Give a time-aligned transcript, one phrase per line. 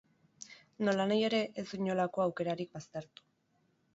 [0.87, 3.29] Nolanahi ere, ez du inolako aukerarik baztertu.